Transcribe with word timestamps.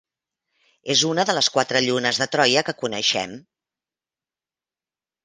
És 0.93 1.01
una 1.09 1.25
de 1.29 1.35
les 1.39 1.49
quatre 1.57 1.81
llunes 1.87 2.21
de 2.21 2.27
Troia 2.37 2.63
que 2.71 2.75
coneixem. 2.79 3.37